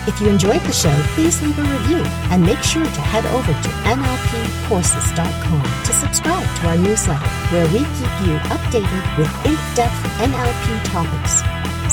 If 0.09 0.23
you 0.23 0.29
enjoyed 0.31 0.63
the 0.63 0.73
show, 0.73 0.95
please 1.13 1.43
leave 1.43 1.59
a 1.59 1.63
review 1.63 2.03
and 2.33 2.43
make 2.43 2.63
sure 2.63 2.83
to 2.83 3.01
head 3.03 3.27
over 3.27 3.53
to 3.53 3.69
NLPcourses.com 3.93 5.85
to 5.85 5.93
subscribe 5.93 6.49
to 6.61 6.69
our 6.69 6.79
newsletter 6.79 7.29
where 7.53 7.67
we 7.67 7.81
keep 7.81 8.15
you 8.25 8.41
updated 8.49 9.05
with 9.19 9.29
in-depth 9.45 10.03
NLP 10.17 10.85
topics. 10.89 11.43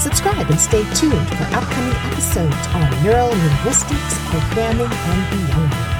Subscribe 0.02 0.50
and 0.50 0.60
stay 0.62 0.84
tuned 0.96 1.28
for 1.28 1.44
upcoming 1.52 1.98
episodes 2.08 2.68
on 2.72 3.04
neural 3.04 3.28
linguistics, 3.28 4.16
programming, 4.32 4.88
and 4.90 5.48
beyond. 5.48 5.95